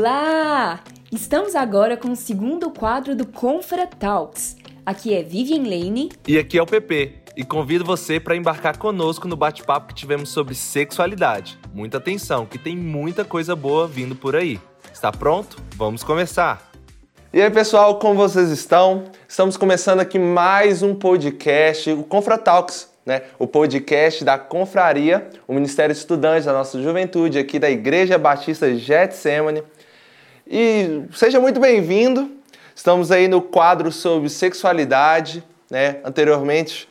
[0.00, 0.80] Olá!
[1.12, 4.56] Estamos agora com o segundo quadro do Confra Talks.
[4.86, 6.10] Aqui é Vivian Lane.
[6.26, 7.16] E aqui é o PP.
[7.36, 11.58] E convido você para embarcar conosco no bate-papo que tivemos sobre sexualidade.
[11.74, 14.58] Muita atenção, que tem muita coisa boa vindo por aí.
[14.90, 15.58] Está pronto?
[15.76, 16.72] Vamos começar!
[17.30, 19.04] E aí, pessoal, como vocês estão?
[19.28, 23.24] Estamos começando aqui mais um podcast, o Confra Talks, né?
[23.38, 29.62] O podcast da Confraria, o Ministério Estudante da nossa juventude aqui da Igreja Batista Getsemane.
[30.52, 32.28] E seja muito bem-vindo.
[32.74, 35.98] Estamos aí no quadro sobre sexualidade, né?
[36.04, 36.88] Anteriormente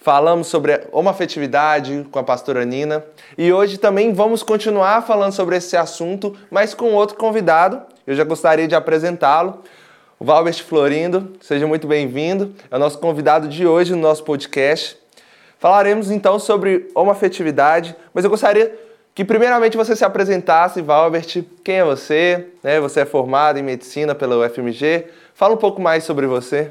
[0.00, 3.04] falamos sobre homoafetividade com a pastora Nina
[3.36, 7.82] e hoje também vamos continuar falando sobre esse assunto, mas com outro convidado.
[8.04, 9.62] Eu já gostaria de apresentá-lo.
[10.18, 12.52] O Valbert Florindo, seja muito bem-vindo.
[12.68, 14.98] É o nosso convidado de hoje no nosso podcast.
[15.60, 18.87] Falaremos então sobre homoafetividade, mas eu gostaria
[19.18, 22.50] que primeiramente você se apresentasse, Valbert, quem é você?
[22.62, 22.78] Né?
[22.78, 25.06] Você é formado em medicina pela UFMG.
[25.34, 26.70] Fala um pouco mais sobre você.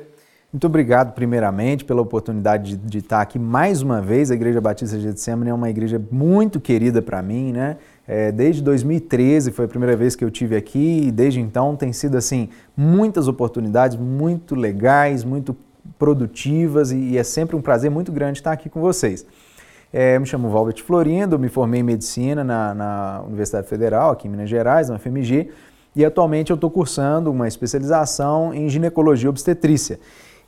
[0.53, 4.31] Muito obrigado, primeiramente, pela oportunidade de, de estar aqui mais uma vez.
[4.31, 7.75] A Igreja Batista de Getsemane é uma igreja muito querida para mim, né?
[8.07, 11.91] É, desde 2013 foi a primeira vez que eu tive aqui e desde então tem
[11.91, 15.53] sido assim muitas oportunidades muito legais, muito
[15.99, 19.25] produtivas e, e é sempre um prazer muito grande estar aqui com vocês.
[19.91, 24.31] É, me chamo Valbert Florindo, me formei em medicina na, na, Universidade Federal, aqui em
[24.31, 25.49] Minas Gerais, na FMG,
[25.95, 29.99] e atualmente eu estou cursando uma especialização em ginecologia obstetrícia.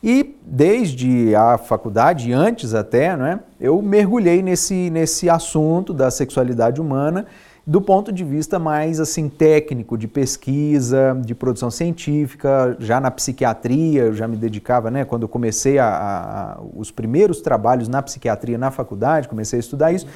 [0.03, 7.25] E desde a faculdade, antes até, né, eu mergulhei nesse, nesse assunto da sexualidade humana
[7.69, 14.05] do ponto de vista mais assim técnico, de pesquisa, de produção científica, já na psiquiatria,
[14.05, 18.57] eu já me dedicava, né, quando eu comecei a, a, os primeiros trabalhos na psiquiatria
[18.57, 20.07] na faculdade, comecei a estudar isso.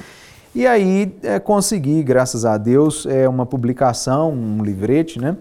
[0.52, 5.36] E aí é, consegui, graças a Deus, é, uma publicação, um livrete, né,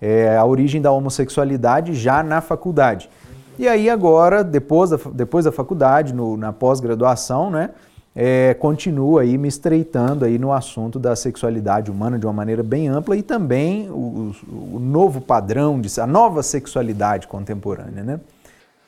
[0.00, 3.10] é, a origem da homossexualidade já na faculdade.
[3.58, 7.70] E aí agora, depois da, depois da faculdade, no, na pós-graduação, né,
[8.18, 12.88] é, continua aí me estreitando aí no assunto da sexualidade humana de uma maneira bem
[12.88, 14.34] ampla e também o,
[14.72, 18.20] o novo padrão, de, a nova sexualidade contemporânea, né?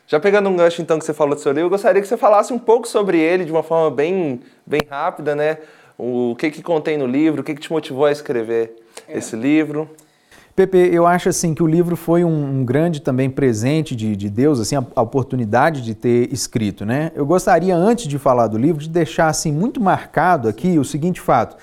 [0.06, 2.16] Já pegando um gancho então que você falou do seu livro, eu gostaria que você
[2.16, 5.59] falasse um pouco sobre ele de uma forma bem, bem rápida, né?
[5.99, 9.19] O que que contém no livro, o que que te motivou a escrever é.
[9.19, 9.91] esse livro?
[10.59, 14.29] Pepe, eu acho assim que o livro foi um, um grande também presente de, de
[14.29, 17.13] Deus, assim, a, a, oportunidade de ter escrito, né?
[17.15, 21.21] Eu gostaria, antes de falar do livro, de deixar assim muito marcado aqui o seguinte
[21.21, 21.57] fato.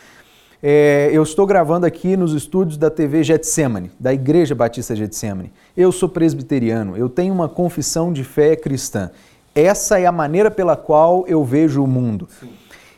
[0.63, 5.51] É, eu estou gravando aqui nos estúdios da TV Getsemane, da Igreja Batista Getsemane.
[5.75, 9.11] Eu sou presbiteriano, eu tenho uma confissão de fé cristã.
[9.53, 12.29] Essa é a maneira pela qual eu vejo o mundo.
[12.39, 12.47] Sim.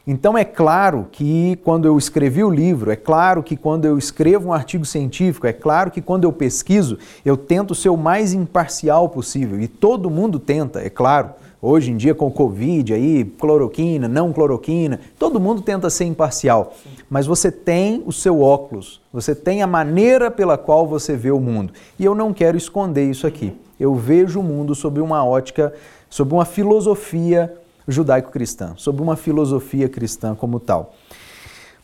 [0.10, 4.48] Então é claro que quando eu escrevi o livro, é claro que quando eu escrevo
[4.48, 9.10] um artigo científico, é claro que quando eu pesquiso, eu tento ser o mais imparcial
[9.10, 9.60] possível.
[9.60, 11.32] E todo mundo tenta, é claro.
[11.62, 16.74] Hoje em dia com o Covid aí, cloroquina, não cloroquina, todo mundo tenta ser imparcial.
[17.10, 21.40] Mas você tem o seu óculos, você tem a maneira pela qual você vê o
[21.42, 21.74] mundo.
[22.00, 23.54] E eu não quero esconder isso aqui.
[23.78, 25.74] Eu vejo o mundo sob uma ótica,
[26.10, 27.54] sob uma filosofia
[27.88, 30.94] judaico-cristã, sobre uma filosofia cristã como tal.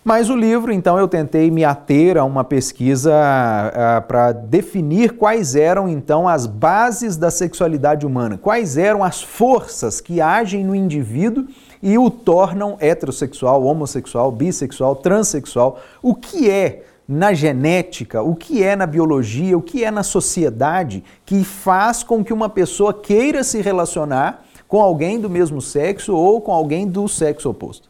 [0.04, 3.14] Mas o livro, então, eu tentei me ater a uma pesquisa
[4.06, 10.20] para definir quais eram, então, as bases da sexualidade humana, quais eram as forças que
[10.20, 11.46] agem no indivíduo
[11.82, 18.76] e o tornam heterossexual, homossexual, bissexual, transexual, o que é na genética, o que é
[18.76, 23.62] na biologia, o que é na sociedade que faz com que uma pessoa queira se
[23.62, 24.44] relacionar
[24.74, 27.88] com alguém do mesmo sexo ou com alguém do sexo oposto.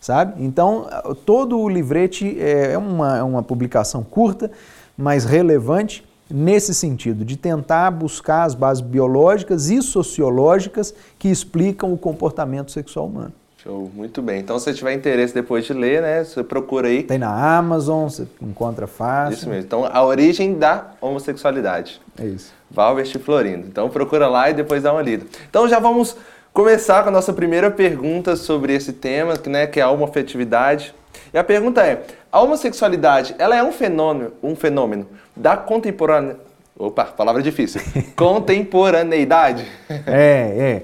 [0.00, 0.44] Sabe?
[0.44, 0.86] Então,
[1.26, 4.48] todo o livrete é uma, é uma publicação curta,
[4.96, 11.98] mas relevante nesse sentido, de tentar buscar as bases biológicas e sociológicas que explicam o
[11.98, 13.32] comportamento sexual humano.
[13.62, 14.40] Show, muito bem.
[14.40, 17.04] Então, se você tiver interesse depois de ler, né, você procura aí.
[17.04, 19.34] Tem na Amazon, você encontra fácil.
[19.34, 19.64] Isso mesmo.
[19.64, 22.00] Então, a origem da homossexualidade.
[22.18, 22.52] É isso.
[22.68, 23.68] Valvest Florindo.
[23.68, 25.24] Então procura lá e depois dá uma lida.
[25.48, 26.16] Então já vamos
[26.52, 30.92] começar com a nossa primeira pergunta sobre esse tema, né, que é a homoafetividade.
[31.32, 35.06] E a pergunta é: a homossexualidade, ela é um fenômeno, um fenômeno
[35.36, 36.36] da contemporânea
[36.78, 37.80] Opa, palavra difícil.
[38.16, 39.64] Contemporaneidade?
[39.88, 40.82] É, é.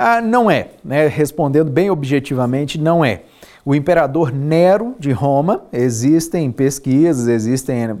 [0.00, 1.08] Ah, não é, né?
[1.08, 3.22] Respondendo bem objetivamente, não é.
[3.64, 7.96] O imperador Nero de Roma, existem pesquisas, existem é,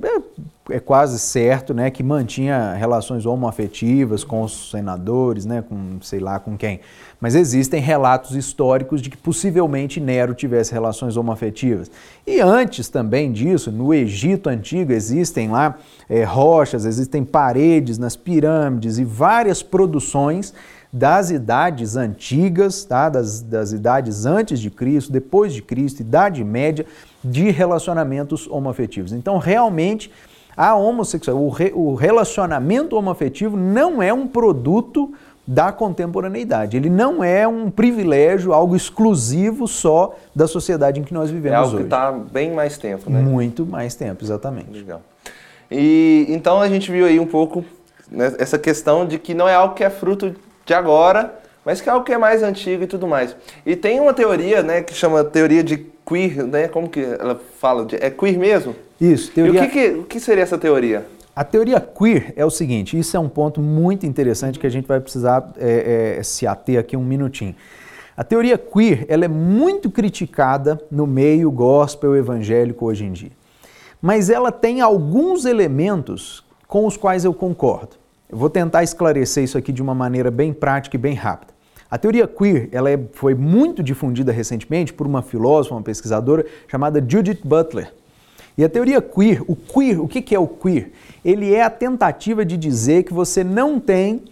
[0.70, 6.38] é quase certo, né, que mantinha relações homoafetivas com os senadores, né, com sei lá
[6.38, 6.78] com quem.
[7.20, 11.90] Mas existem relatos históricos de que possivelmente Nero tivesse relações homoafetivas.
[12.24, 15.76] E antes também disso, no Egito antigo existem lá
[16.08, 20.54] é, rochas, existem paredes nas pirâmides e várias produções
[20.92, 23.08] das idades antigas, tá?
[23.08, 26.86] das, das idades antes de Cristo, depois de Cristo, Idade Média,
[27.22, 29.12] de relacionamentos homoafetivos.
[29.12, 30.10] Então, realmente,
[30.56, 35.12] a homossexual, o, re, o relacionamento homoafetivo não é um produto
[35.46, 36.76] da contemporaneidade.
[36.76, 41.54] Ele não é um privilégio, algo exclusivo só da sociedade em que nós vivemos hoje.
[41.54, 41.84] É algo hoje.
[41.84, 43.20] que está bem mais tempo, né?
[43.20, 44.70] Muito mais tempo, exatamente.
[44.70, 45.00] Legal.
[45.70, 47.64] E então a gente viu aí um pouco
[48.10, 50.34] né, essa questão de que não é algo que é fruto
[50.68, 51.34] de agora,
[51.64, 53.34] mas que é algo que é mais antigo e tudo mais.
[53.64, 56.68] E tem uma teoria, né, que chama teoria de queer, né?
[56.68, 57.86] Como que ela fala?
[57.86, 58.76] De, é queer mesmo?
[59.00, 59.32] Isso.
[59.32, 59.62] Teoria...
[59.62, 61.06] E o que, que, o que seria essa teoria?
[61.34, 64.86] A teoria queer é o seguinte, isso é um ponto muito interessante que a gente
[64.86, 67.54] vai precisar é, é, se ater aqui um minutinho.
[68.16, 73.32] A teoria queer ela é muito criticada no meio gospel evangélico hoje em dia.
[74.02, 77.96] Mas ela tem alguns elementos com os quais eu concordo.
[78.30, 81.54] Eu vou tentar esclarecer isso aqui de uma maneira bem prática e bem rápida.
[81.90, 87.00] A teoria queer ela é, foi muito difundida recentemente por uma filósofa, uma pesquisadora chamada
[87.06, 87.92] Judith Butler.
[88.58, 90.92] E a teoria queer, o queer, o que é o queer?
[91.24, 94.24] Ele é a tentativa de dizer que você não tem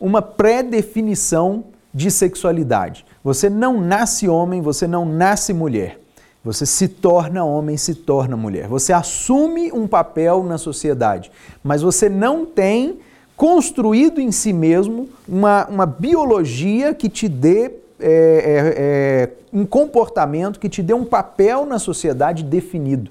[0.00, 3.06] uma pré-definição de sexualidade.
[3.22, 6.00] Você não nasce homem, você não nasce mulher.
[6.42, 8.66] Você se torna homem, se torna mulher.
[8.66, 11.30] Você assume um papel na sociedade,
[11.62, 12.98] mas você não tem
[13.36, 20.58] construído em si mesmo uma, uma biologia que te dê é, é, é, um comportamento,
[20.58, 23.10] que te dê um papel na sociedade definido.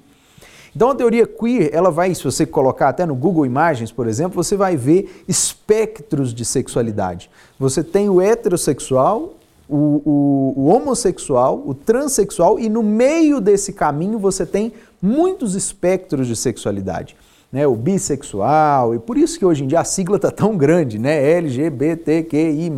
[0.75, 4.44] Então a teoria queer, ela vai, se você colocar até no Google Imagens, por exemplo,
[4.44, 7.30] você vai ver espectros de sexualidade.
[7.57, 9.36] Você tem o heterossexual,
[9.69, 16.28] o, o, o homossexual, o transexual e no meio desse caminho você tem muitos espectros
[16.28, 17.16] de sexualidade.
[17.56, 21.00] Né, o bissexual, e por isso que hoje em dia a sigla está tão grande,
[21.00, 22.69] né, LGBTQI+,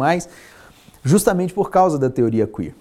[1.03, 2.75] justamente por causa da teoria queer.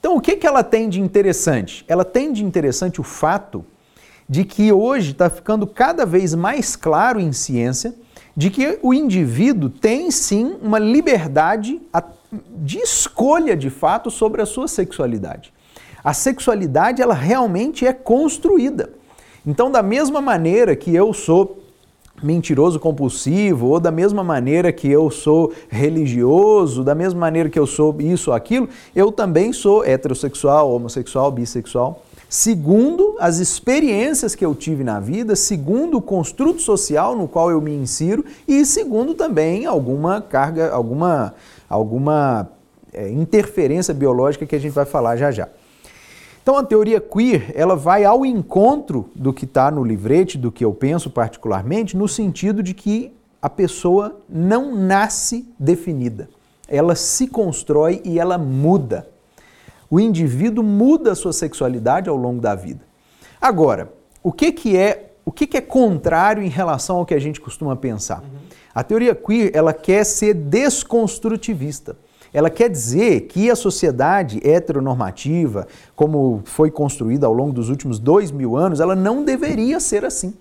[0.00, 1.84] Então, o que, que ela tem de interessante?
[1.86, 3.62] Ela tem de interessante o fato
[4.26, 7.94] de que hoje está ficando cada vez mais claro em ciência
[8.34, 11.78] de que o indivíduo tem sim uma liberdade
[12.56, 15.52] de escolha de fato sobre a sua sexualidade.
[16.02, 18.96] A sexualidade ela realmente é construída.
[19.48, 21.64] Então, da mesma maneira que eu sou
[22.22, 27.66] mentiroso compulsivo, ou da mesma maneira que eu sou religioso, da mesma maneira que eu
[27.66, 34.54] sou isso ou aquilo, eu também sou heterossexual, homossexual, bissexual segundo as experiências que eu
[34.54, 39.64] tive na vida, segundo o construto social no qual eu me insiro e segundo também
[39.64, 41.34] alguma carga, alguma,
[41.70, 42.50] alguma
[42.92, 45.48] é, interferência biológica que a gente vai falar já já.
[46.48, 50.64] Então a teoria queer ela vai ao encontro do que está no livrete, do que
[50.64, 53.12] eu penso particularmente, no sentido de que
[53.42, 56.26] a pessoa não nasce definida,
[56.66, 59.06] ela se constrói e ela muda
[59.90, 62.80] o indivíduo muda a sua sexualidade ao longo da vida.
[63.38, 63.92] Agora,
[64.22, 67.42] o que, que é o que, que é contrário em relação ao que a gente
[67.42, 68.22] costuma pensar?
[68.22, 68.38] Uhum.
[68.74, 71.94] A teoria queer ela quer ser desconstrutivista.
[72.32, 75.66] Ela quer dizer que a sociedade heteronormativa,
[75.96, 80.34] como foi construída ao longo dos últimos dois mil anos, ela não deveria ser assim.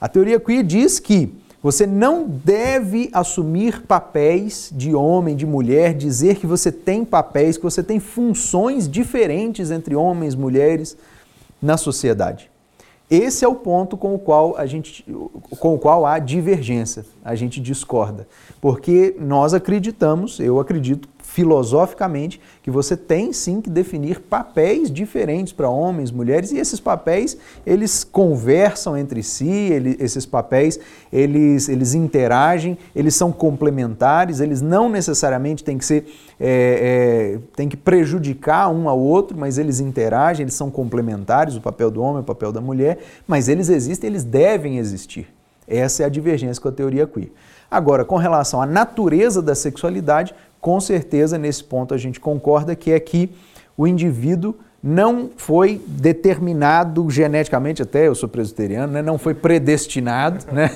[0.00, 6.36] A teoria queer diz que você não deve assumir papéis de homem, de mulher, dizer
[6.36, 10.94] que você tem papéis, que você tem funções diferentes entre homens e mulheres
[11.62, 12.50] na sociedade.
[13.08, 15.06] Esse é o ponto com o qual a gente
[15.58, 18.26] com o qual há divergência, a gente discorda,
[18.60, 25.68] porque nós acreditamos, eu acredito filosoficamente que você tem sim que definir papéis diferentes para
[25.68, 30.78] homens, mulheres e esses papéis eles conversam entre si, ele, esses papéis
[31.10, 36.06] eles, eles interagem, eles são complementares, eles não necessariamente têm que ser
[36.38, 41.90] é, é, que prejudicar um ao outro, mas eles interagem, eles são complementares, o papel
[41.90, 45.26] do homem, o papel da mulher, mas eles existem, eles devem existir.
[45.66, 47.32] Essa é a divergência com a teoria queer.
[47.70, 52.90] Agora, com relação à natureza da sexualidade, com certeza nesse ponto a gente concorda que
[52.90, 53.30] é que
[53.76, 60.70] o indivíduo não foi determinado geneticamente, até eu sou presbiteriano, né, não foi predestinado né,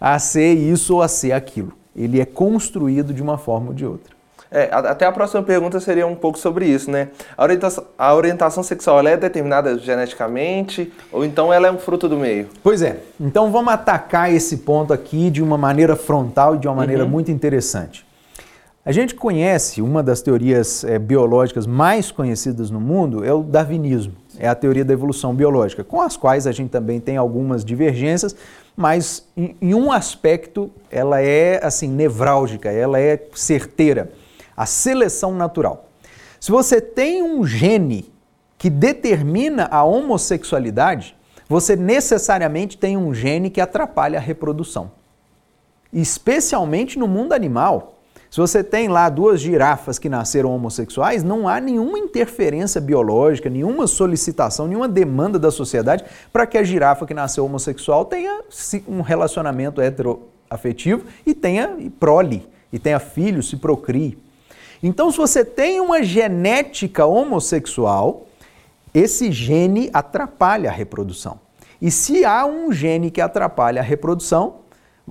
[0.00, 1.72] a ser isso ou a ser aquilo.
[1.96, 4.14] Ele é construído de uma forma ou de outra.
[4.48, 7.08] É, até a próxima pergunta seria um pouco sobre isso, né?
[7.36, 12.16] A orientação, a orientação sexual é determinada geneticamente ou então ela é um fruto do
[12.16, 12.46] meio?
[12.62, 12.98] Pois é.
[13.20, 17.10] Então vamos atacar esse ponto aqui de uma maneira frontal e de uma maneira uhum.
[17.10, 18.06] muito interessante.
[18.86, 24.12] A gente conhece uma das teorias é, biológicas mais conhecidas no mundo é o darwinismo,
[24.38, 28.36] é a teoria da evolução biológica, com as quais a gente também tem algumas divergências,
[28.76, 34.12] mas em, em um aspecto ela é assim nevrálgica, ela é certeira
[34.54, 35.88] a seleção natural.
[36.38, 38.12] Se você tem um gene
[38.58, 41.16] que determina a homossexualidade,
[41.48, 44.92] você necessariamente tem um gene que atrapalha a reprodução.
[45.90, 47.93] Especialmente no mundo animal.
[48.34, 53.86] Se você tem lá duas girafas que nasceram homossexuais, não há nenhuma interferência biológica, nenhuma
[53.86, 58.42] solicitação, nenhuma demanda da sociedade para que a girafa que nasceu homossexual tenha
[58.88, 64.18] um relacionamento heteroafetivo e tenha prole, e tenha filhos, se procrie.
[64.82, 68.26] Então, se você tem uma genética homossexual,
[68.92, 71.38] esse gene atrapalha a reprodução.
[71.80, 74.56] E se há um gene que atrapalha a reprodução,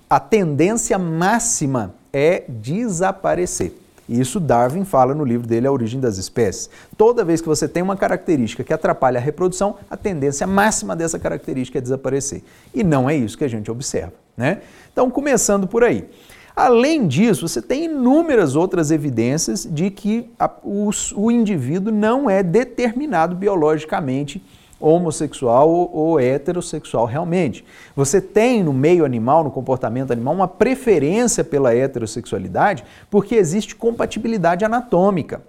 [0.10, 3.74] a tendência máxima é desaparecer.
[4.08, 6.70] Isso Darwin fala no livro dele A Origem das Espécies.
[6.98, 11.18] Toda vez que você tem uma característica que atrapalha a reprodução, a tendência máxima dessa
[11.18, 12.44] característica é desaparecer.
[12.74, 14.14] E não é isso que a gente observa.
[14.36, 14.62] Né?
[14.92, 16.08] Então, começando por aí.
[16.56, 22.44] Além disso, você tem inúmeras outras evidências de que a, o, o, indivíduo não é
[22.44, 24.44] determinado biologicamente
[24.84, 27.64] homossexual ou, heterossexual realmente.
[27.96, 34.66] Você tem no meio animal, no comportamento animal, uma preferência pela heterossexualidade porque existe compatibilidade
[34.66, 35.42] anatômica.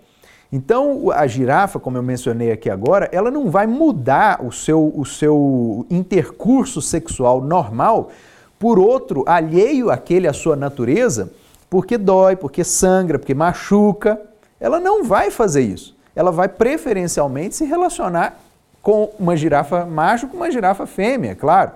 [0.53, 5.05] Então, a girafa, como eu mencionei aqui agora, ela não vai mudar o seu, o
[5.05, 8.11] seu intercurso sexual normal
[8.57, 11.33] por outro alheio àquele à sua natureza,
[11.69, 14.21] porque dói, porque sangra, porque machuca.
[14.61, 15.97] Ela não vai fazer isso.
[16.15, 18.44] Ela vai preferencialmente se relacionar
[18.85, 21.73] com uma girafa macho com uma girafa fêmea, claro.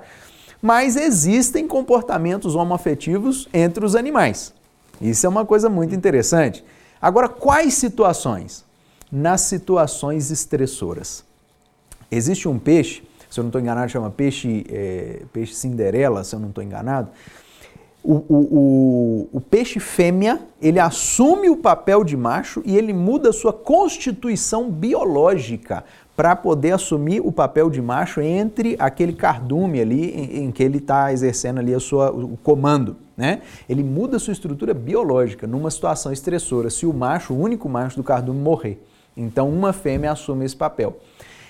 [0.62, 4.54] Mas existem comportamentos homoafetivos entre os animais.
[5.00, 6.64] Isso é uma coisa muito interessante.
[7.02, 8.64] Agora, quais situações?
[9.10, 11.24] Nas situações estressoras.
[12.10, 16.40] Existe um peixe se eu não estou enganado, chama peixe, é, peixe cinderela, se eu
[16.40, 17.10] não estou enganado.
[18.02, 23.32] O, o, o, o, peixe fêmea, ele assume o papel de macho e ele muda
[23.32, 25.84] sua constituição biológica
[26.18, 30.78] para poder assumir o papel de macho entre aquele cardume ali em, em que ele
[30.78, 32.96] está exercendo ali a sua, o comando.
[33.16, 33.40] Né?
[33.68, 38.02] Ele muda sua estrutura biológica numa situação estressora se o macho, o único macho do
[38.02, 38.82] cardume, morrer.
[39.16, 40.96] Então uma fêmea assume esse papel.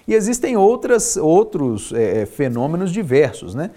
[0.07, 3.71] E existem outras, outros é, é, fenômenos diversos, né?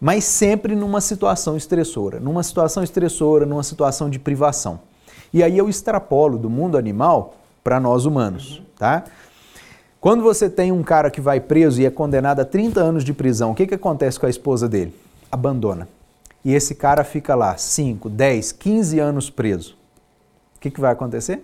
[0.00, 4.80] mas sempre numa situação estressora, numa situação estressora, numa situação de privação.
[5.30, 9.04] E aí eu extrapolo do mundo animal para nós humanos, tá?
[10.02, 13.14] Quando você tem um cara que vai preso e é condenado a 30 anos de
[13.14, 14.94] prisão, o que, que acontece com a esposa dele?
[15.30, 15.88] Abandona.
[16.44, 19.78] E esse cara fica lá 5, 10, 15 anos preso.
[20.56, 21.42] O que, que vai acontecer?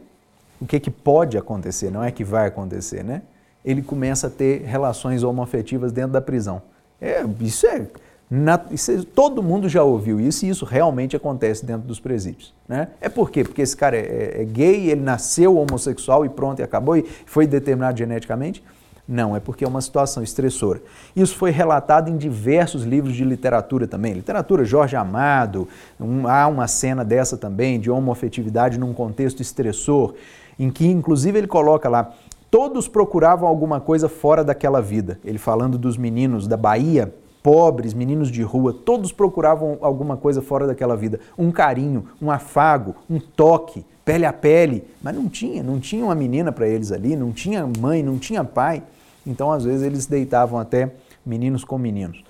[0.60, 1.90] O que, que pode acontecer?
[1.90, 3.22] Não é que vai acontecer, né?
[3.64, 6.62] ele começa a ter relações homoafetivas dentro da prisão.
[7.00, 7.86] É, isso, é,
[8.30, 12.54] é, Todo mundo já ouviu isso e isso realmente acontece dentro dos presídios.
[12.68, 12.88] Né?
[13.00, 13.42] É por quê?
[13.42, 17.04] Porque esse cara é, é, é gay, ele nasceu homossexual e pronto, e acabou, e
[17.26, 18.62] foi determinado geneticamente?
[19.06, 20.82] Não, é porque é uma situação estressora.
[21.16, 24.12] Isso foi relatado em diversos livros de literatura também.
[24.12, 25.66] Literatura Jorge Amado,
[25.98, 30.14] um, há uma cena dessa também, de homoafetividade num contexto estressor,
[30.58, 32.12] em que inclusive ele coloca lá
[32.50, 35.18] Todos procuravam alguma coisa fora daquela vida.
[35.22, 40.66] Ele falando dos meninos da Bahia, pobres, meninos de rua, todos procuravam alguma coisa fora
[40.66, 41.20] daquela vida.
[41.36, 44.84] Um carinho, um afago, um toque, pele a pele.
[45.02, 48.44] Mas não tinha, não tinha uma menina para eles ali, não tinha mãe, não tinha
[48.44, 48.82] pai.
[49.26, 50.90] Então, às vezes, eles deitavam até
[51.24, 52.22] meninos com meninos.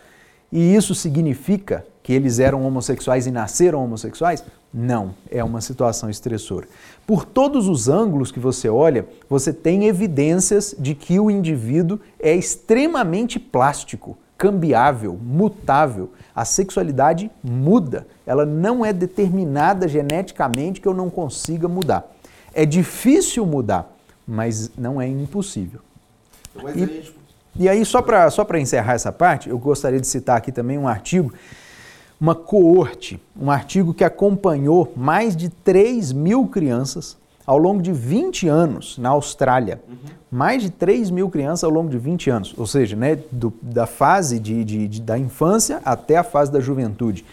[0.51, 4.43] E isso significa que eles eram homossexuais e nasceram homossexuais?
[4.73, 6.67] Não, é uma situação estressora.
[7.07, 12.35] Por todos os ângulos que você olha, você tem evidências de que o indivíduo é
[12.35, 16.13] extremamente plástico, cambiável, mutável.
[16.35, 22.09] A sexualidade muda, ela não é determinada geneticamente que eu não consiga mudar.
[22.55, 23.93] É difícil mudar,
[24.27, 25.81] mas não é impossível.
[26.75, 27.13] E,
[27.57, 30.87] e aí, só para só encerrar essa parte, eu gostaria de citar aqui também um
[30.87, 31.33] artigo
[32.21, 37.17] uma coorte, um artigo que acompanhou mais de 3 mil crianças
[37.49, 39.81] ao longo de 20 anos na Austrália.
[39.89, 39.97] Uhum.
[40.31, 43.87] Mais de 3 mil crianças ao longo de 20 anos, ou seja, né, do, da
[43.87, 47.25] fase de, de, de, da infância até a fase da juventude.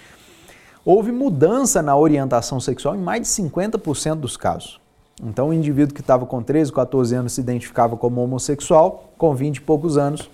[0.85, 4.79] Houve mudança na orientação sexual em mais de 50% dos casos.
[5.21, 9.57] Então, o indivíduo que estava com 13, 14 anos se identificava como homossexual, com 20
[9.57, 10.29] e poucos anos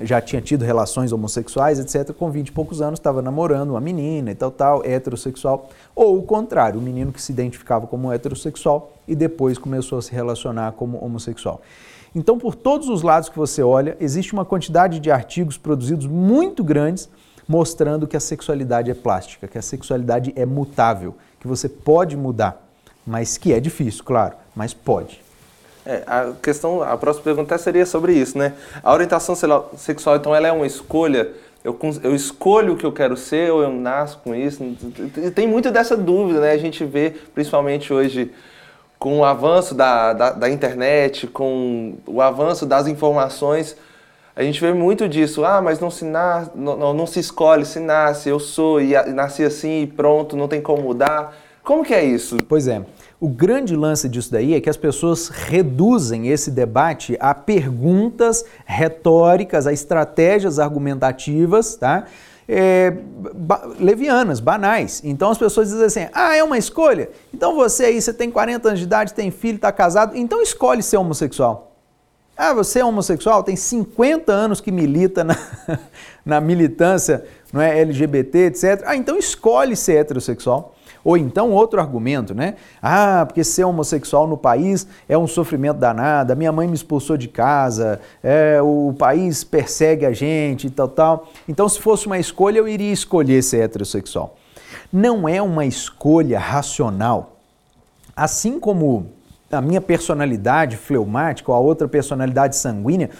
[0.00, 4.30] já tinha tido relações homossexuais, etc., com 20 e poucos anos estava namorando uma menina
[4.30, 5.70] e tal, tal, heterossexual.
[5.94, 10.12] Ou o contrário, o menino que se identificava como heterossexual e depois começou a se
[10.12, 11.62] relacionar como homossexual.
[12.14, 16.62] Então, por todos os lados que você olha, existe uma quantidade de artigos produzidos muito
[16.62, 17.08] grandes
[17.48, 22.66] mostrando que a sexualidade é plástica, que a sexualidade é mutável, que você pode mudar,
[23.06, 25.25] mas que é difícil, claro, mas pode.
[25.86, 28.54] É, a questão, a próxima pergunta seria sobre isso, né?
[28.82, 29.36] A orientação
[29.76, 31.30] sexual, então, ela é uma escolha?
[31.62, 34.64] Eu, eu escolho o que eu quero ser ou eu nasço com isso?
[35.34, 36.52] Tem muito dessa dúvida, né?
[36.52, 38.32] A gente vê, principalmente hoje,
[38.98, 43.76] com o avanço da, da, da internet, com o avanço das informações,
[44.34, 45.44] a gente vê muito disso.
[45.44, 49.44] Ah, mas não se, não, não se escolhe, se nasce, eu sou e, e nasci
[49.44, 51.34] assim e pronto, não tem como mudar.
[51.62, 52.36] Como que é isso?
[52.48, 52.82] Pois é.
[53.18, 59.66] O grande lance disso daí é que as pessoas reduzem esse debate a perguntas retóricas,
[59.66, 62.04] a estratégias argumentativas, tá?
[62.48, 62.92] É,
[63.34, 65.00] ba levianas, banais.
[65.02, 67.08] Então as pessoas dizem assim: ah, é uma escolha?
[67.32, 70.82] Então você aí, você tem 40 anos de idade, tem filho, está casado, então escolhe
[70.82, 71.72] ser homossexual.
[72.36, 75.38] Ah, você é homossexual, tem 50 anos que milita na,
[76.22, 78.82] na militância não é, LGBT, etc.
[78.84, 80.75] Ah, então escolhe ser heterossexual.
[81.06, 82.56] Ou então outro argumento, né?
[82.82, 87.28] Ah, porque ser homossexual no país é um sofrimento danado, minha mãe me expulsou de
[87.28, 91.28] casa, é, o país persegue a gente e tal, tal.
[91.48, 94.34] Então, se fosse uma escolha, eu iria escolher ser heterossexual.
[94.92, 97.36] Não é uma escolha racional.
[98.16, 99.06] Assim como
[99.48, 103.10] a minha personalidade fleumática ou a outra personalidade sanguínea,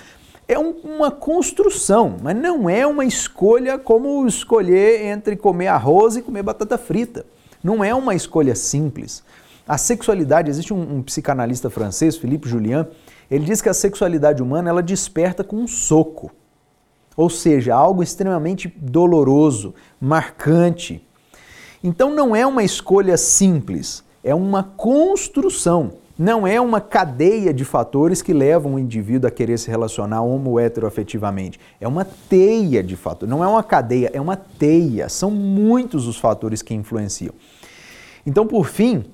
[0.49, 6.23] é um, uma construção, mas não é uma escolha como escolher entre comer arroz e
[6.23, 7.25] comer batata frita.
[7.67, 9.25] Não é uma escolha simples.
[9.67, 12.87] A sexualidade, existe um, um psicanalista francês, Philippe Julien,
[13.29, 16.31] ele diz que a sexualidade humana ela desperta com um soco.
[17.17, 21.05] Ou seja, algo extremamente doloroso, marcante.
[21.83, 25.95] Então não é uma escolha simples, é uma construção.
[26.19, 30.59] Não é uma cadeia de fatores que levam o indivíduo a querer se relacionar homo
[30.59, 31.61] heteroafetivamente.
[31.79, 33.29] É uma teia de fatores.
[33.29, 35.11] Não é uma cadeia, é uma teia.
[35.11, 37.35] São muitos os fatores que influenciam.
[38.27, 39.05] Então, por fim,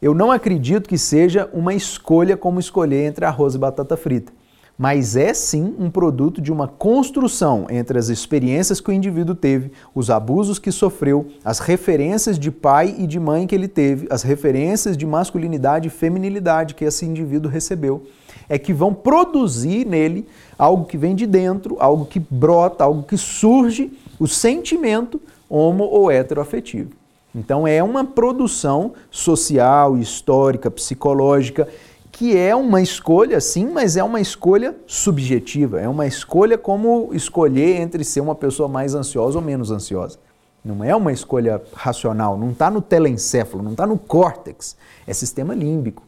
[0.00, 4.32] eu não acredito que seja uma escolha como escolher entre arroz e batata frita,
[4.78, 9.72] mas é sim um produto de uma construção entre as experiências que o indivíduo teve,
[9.94, 14.22] os abusos que sofreu, as referências de pai e de mãe que ele teve, as
[14.22, 18.06] referências de masculinidade e feminilidade que esse indivíduo recebeu,
[18.48, 20.26] é que vão produzir nele
[20.58, 26.10] algo que vem de dentro, algo que brota, algo que surge, o sentimento homo ou
[26.10, 26.90] heteroafetivo.
[27.36, 31.68] Então é uma produção social, histórica, psicológica,
[32.10, 35.78] que é uma escolha, sim, mas é uma escolha subjetiva.
[35.78, 40.18] É uma escolha como escolher entre ser uma pessoa mais ansiosa ou menos ansiosa.
[40.64, 44.74] Não é uma escolha racional, não está no telencéfalo, não está no córtex.
[45.06, 46.02] É sistema límbico.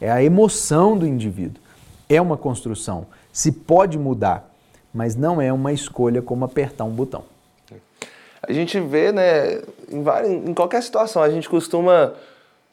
[0.00, 1.62] É a emoção do indivíduo.
[2.08, 3.06] É uma construção.
[3.32, 4.52] Se pode mudar,
[4.92, 7.22] mas não é uma escolha como apertar um botão
[8.42, 12.14] a gente vê, né, em, várias, em qualquer situação, a gente costuma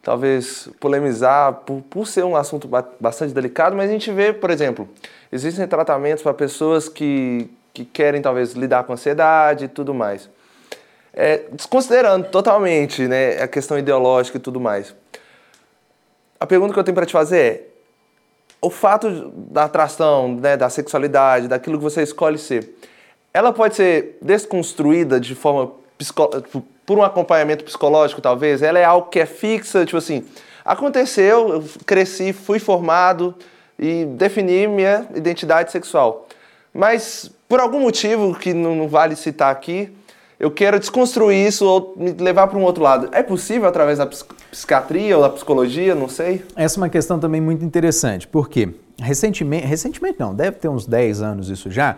[0.02, 2.68] talvez polemizar por, por ser um assunto
[3.00, 4.90] bastante delicado, mas a gente vê, por exemplo,
[5.32, 10.30] existem tratamentos para pessoas que, que querem talvez lidar com ansiedade e tudo mais.
[11.14, 14.96] É, desconsiderando totalmente né, a questão ideológica e tudo mais.
[16.40, 17.64] A pergunta que eu tenho para te fazer é:
[18.62, 22.74] o fato da atração, né, da sexualidade, daquilo que você escolhe ser,
[23.34, 25.72] ela pode ser desconstruída de forma
[26.86, 28.62] por um acompanhamento psicológico, talvez.
[28.62, 30.26] Ela é algo que é fixa, tipo assim,
[30.66, 33.36] aconteceu, eu cresci, fui formado
[33.78, 36.28] e defini minha identidade sexual.
[36.74, 39.92] Mas por algum motivo que não, não vale citar aqui,
[40.40, 43.10] eu quero desconstruir isso ou me levar para um outro lado.
[43.12, 45.94] É possível através da psiquiatria ou da psicologia?
[45.94, 46.46] Não sei.
[46.56, 51.22] Essa é uma questão também muito interessante, porque recentemente, recentemente não, deve ter uns 10
[51.22, 51.98] anos isso já,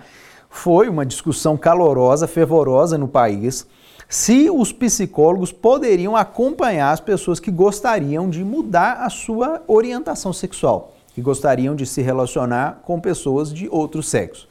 [0.51, 3.65] foi uma discussão calorosa, fervorosa no país,
[4.07, 10.93] se os psicólogos poderiam acompanhar as pessoas que gostariam de mudar a sua orientação sexual,
[11.15, 14.47] que gostariam de se relacionar com pessoas de outro sexo.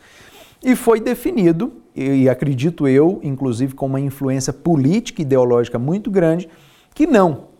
[0.64, 6.48] E foi definido, e acredito eu, inclusive com uma influência política e ideológica muito grande,
[6.94, 7.50] que não.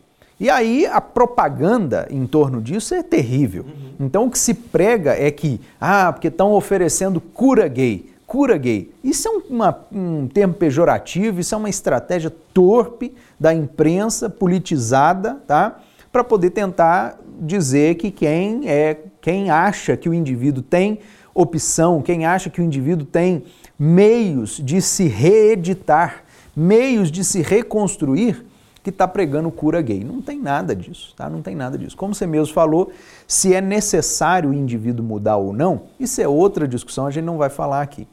[0.40, 3.64] E aí a propaganda em torno disso é terrível.
[3.64, 4.06] Uhum.
[4.06, 8.92] Então o que se prega é que, ah, porque estão oferecendo cura gay cura gay.
[9.02, 15.80] Isso é uma, um termo pejorativo, isso é uma estratégia torpe da imprensa politizada, tá?
[16.12, 21.00] para poder tentar dizer que quem é quem acha que o indivíduo tem
[21.34, 23.42] opção, quem acha que o indivíduo tem
[23.76, 26.22] meios de se reeditar,
[26.54, 28.46] meios de se reconstruir,
[28.80, 30.04] que está pregando cura gay.
[30.04, 31.28] Não tem nada disso, tá?
[31.28, 31.96] Não tem nada disso.
[31.96, 32.92] Como você mesmo falou,
[33.26, 37.36] se é necessário o indivíduo mudar ou não, isso é outra discussão, a gente não
[37.36, 38.06] vai falar aqui.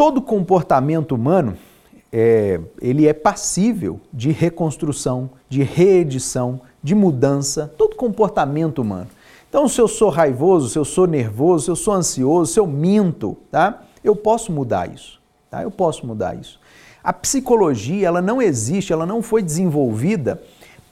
[0.00, 1.58] Todo comportamento humano,
[2.10, 9.08] é, ele é passível de reconstrução, de reedição, de mudança, todo comportamento humano.
[9.46, 12.66] Então, se eu sou raivoso, se eu sou nervoso, se eu sou ansioso, se eu
[12.66, 13.82] minto, tá?
[14.02, 15.62] Eu posso mudar isso, tá?
[15.62, 16.58] Eu posso mudar isso.
[17.04, 20.42] A psicologia, ela não existe, ela não foi desenvolvida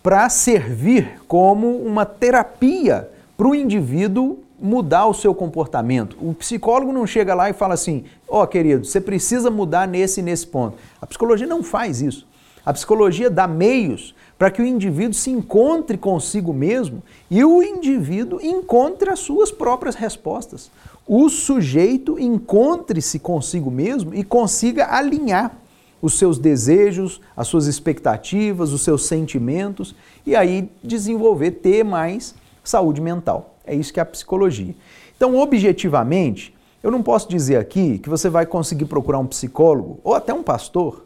[0.03, 6.17] para servir como uma terapia para o indivíduo mudar o seu comportamento.
[6.21, 10.21] O psicólogo não chega lá e fala assim: "Ó, oh, querido, você precisa mudar nesse
[10.21, 10.77] e nesse ponto".
[11.01, 12.27] A psicologia não faz isso.
[12.65, 18.41] A psicologia dá meios para que o indivíduo se encontre consigo mesmo e o indivíduo
[18.41, 20.71] encontre as suas próprias respostas.
[21.07, 25.57] O sujeito encontre-se consigo mesmo e consiga alinhar
[26.01, 29.95] os seus desejos, as suas expectativas, os seus sentimentos
[30.25, 33.58] e aí desenvolver, ter mais saúde mental.
[33.69, 34.75] É isso que é a psicologia.
[35.17, 40.15] Então, objetivamente, eu não posso dizer aqui que você vai conseguir procurar um psicólogo ou
[40.15, 41.05] até um pastor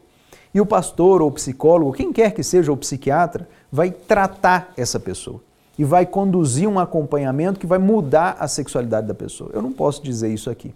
[0.54, 5.00] e o pastor ou o psicólogo, quem quer que seja, ou psiquiatra, vai tratar essa
[5.00, 5.40] pessoa
[5.78, 9.50] e vai conduzir um acompanhamento que vai mudar a sexualidade da pessoa.
[9.54, 10.74] Eu não posso dizer isso aqui.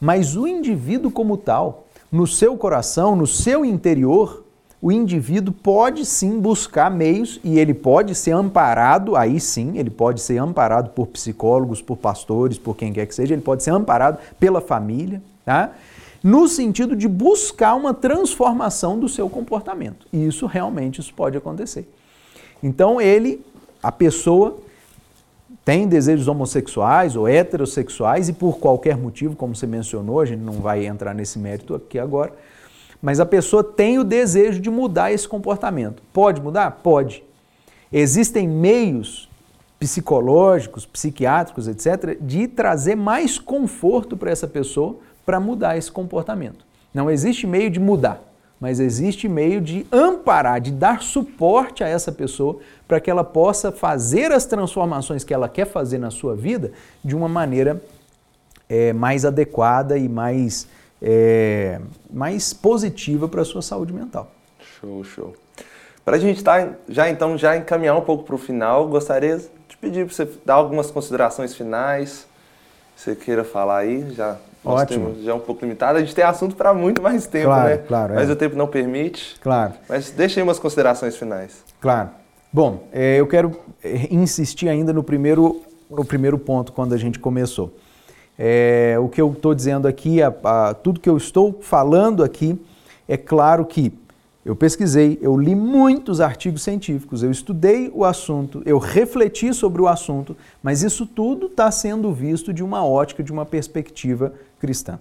[0.00, 4.44] Mas o indivíduo como tal, no seu coração, no seu interior,
[4.86, 10.20] o indivíduo pode sim buscar meios e ele pode ser amparado, aí sim, ele pode
[10.20, 14.18] ser amparado por psicólogos, por pastores, por quem quer que seja, ele pode ser amparado
[14.38, 15.72] pela família, tá?
[16.22, 20.06] No sentido de buscar uma transformação do seu comportamento.
[20.12, 21.90] E isso realmente isso pode acontecer.
[22.62, 23.44] Então ele,
[23.82, 24.56] a pessoa
[25.64, 30.60] tem desejos homossexuais ou heterossexuais e por qualquer motivo, como você mencionou, a gente não
[30.60, 32.32] vai entrar nesse mérito aqui agora,
[33.02, 36.02] mas a pessoa tem o desejo de mudar esse comportamento.
[36.12, 36.70] Pode mudar?
[36.82, 37.22] Pode.
[37.92, 39.28] Existem meios
[39.78, 46.64] psicológicos, psiquiátricos, etc., de trazer mais conforto para essa pessoa para mudar esse comportamento.
[46.94, 48.22] Não existe meio de mudar
[48.60, 53.70] mas existe meio de amparar, de dar suporte a essa pessoa para que ela possa
[53.70, 56.72] fazer as transformações que ela quer fazer na sua vida
[57.04, 57.82] de uma maneira
[58.68, 60.66] é, mais adequada e mais,
[61.00, 61.80] é,
[62.10, 64.30] mais positiva para a sua saúde mental.
[64.80, 65.34] Show, show.
[66.04, 69.76] Para a gente tá, já então já encaminhar um pouco para o final, gostaria de
[69.80, 72.26] pedir para você dar algumas considerações finais.
[72.94, 75.06] Você queira falar aí, já nós Ótimo.
[75.06, 75.98] temos já é um pouco limitado.
[75.98, 77.76] A gente tem assunto para muito mais tempo, claro, né?
[77.78, 78.32] Claro, Mas é.
[78.32, 79.38] o tempo não permite.
[79.40, 79.74] Claro.
[79.88, 81.62] Mas deixe aí umas considerações finais.
[81.80, 82.10] Claro.
[82.52, 87.18] Bom, é, eu quero é, insistir ainda no primeiro, no primeiro ponto, quando a gente
[87.18, 87.72] começou.
[88.38, 92.58] É, o que eu estou dizendo aqui, a, a, tudo que eu estou falando aqui,
[93.08, 93.92] é claro que
[94.44, 99.88] eu pesquisei, eu li muitos artigos científicos, eu estudei o assunto, eu refleti sobre o
[99.88, 105.00] assunto, mas isso tudo está sendo visto de uma ótica, de uma perspectiva cristã.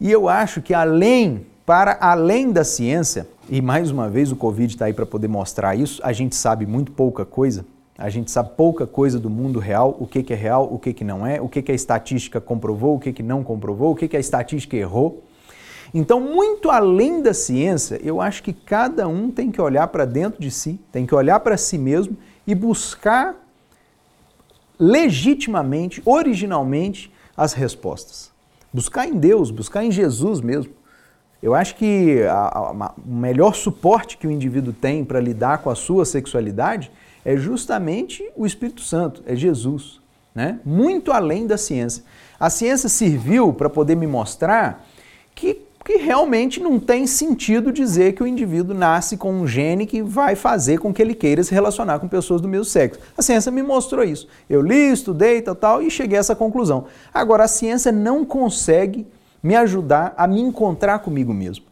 [0.00, 4.74] E eu acho que além, para além da ciência, e mais uma vez o Covid
[4.74, 7.64] está aí para poder mostrar isso, a gente sabe muito pouca coisa,
[7.96, 11.04] a gente sabe pouca coisa do mundo real, o que, é real, o que, que
[11.04, 14.08] não é, o que, que a estatística comprovou, o que, que não comprovou, o que,
[14.08, 15.22] que a estatística errou.
[15.94, 20.40] Então, muito além da ciência, eu acho que cada um tem que olhar para dentro
[20.40, 23.36] de si, tem que olhar para si mesmo e buscar
[24.78, 28.32] legitimamente, originalmente, as respostas.
[28.72, 30.72] Buscar em Deus, buscar em Jesus mesmo.
[31.42, 35.68] Eu acho que a, a, o melhor suporte que o indivíduo tem para lidar com
[35.68, 36.90] a sua sexualidade
[37.24, 40.00] é justamente o Espírito Santo, é Jesus.
[40.34, 40.58] Né?
[40.64, 42.02] Muito além da ciência.
[42.40, 44.86] A ciência serviu para poder me mostrar
[45.34, 50.00] que porque realmente não tem sentido dizer que o indivíduo nasce com um gene que
[50.00, 53.00] vai fazer com que ele queira se relacionar com pessoas do mesmo sexo.
[53.18, 54.28] A ciência me mostrou isso.
[54.48, 56.84] Eu li, estudei, tal, tal, e cheguei a essa conclusão.
[57.12, 59.08] Agora, a ciência não consegue
[59.42, 61.64] me ajudar a me encontrar comigo mesmo.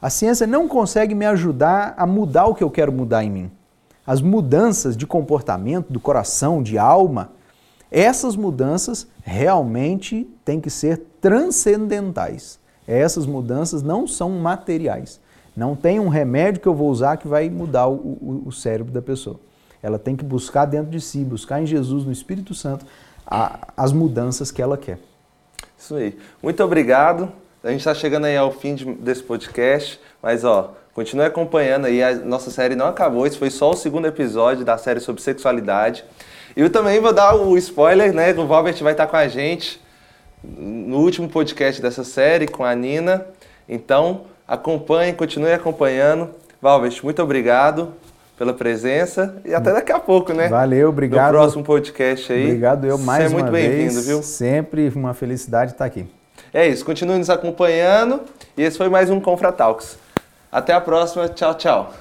[0.00, 3.50] A ciência não consegue me ajudar a mudar o que eu quero mudar em mim.
[4.06, 7.32] As mudanças de comportamento, do coração, de alma,
[7.90, 12.58] essas mudanças realmente têm que ser transcendentais.
[12.86, 15.20] Essas mudanças não são materiais.
[15.56, 18.92] Não tem um remédio que eu vou usar que vai mudar o, o, o cérebro
[18.92, 19.38] da pessoa.
[19.82, 22.84] Ela tem que buscar dentro de si, buscar em Jesus, no Espírito Santo,
[23.26, 24.98] a, as mudanças que ela quer.
[25.78, 26.18] Isso aí.
[26.42, 27.30] Muito obrigado.
[27.62, 32.00] A gente está chegando aí ao fim de, desse podcast, mas ó, Continue acompanhando aí,
[32.00, 36.04] a nossa série não acabou, esse foi só o segundo episódio da série sobre sexualidade.
[36.56, 38.32] E eu também vou dar o spoiler, né?
[38.32, 39.82] O Robert vai estar com a gente
[40.42, 43.26] no último podcast dessa série com a Nina.
[43.68, 46.30] Então, acompanhe, continue acompanhando.
[46.62, 47.92] Valvert, muito obrigado
[48.38, 50.48] pela presença e até daqui a pouco, né?
[50.48, 51.32] Valeu, obrigado.
[51.32, 52.44] No próximo podcast aí.
[52.44, 54.22] Obrigado eu mais Você é muito bem-vindo, viu?
[54.22, 56.06] Sempre uma felicidade estar aqui.
[56.52, 58.20] É isso, continue nos acompanhando
[58.56, 60.03] e esse foi mais um Confra Talks.
[60.54, 61.92] Até a próxima, tchau, tchau.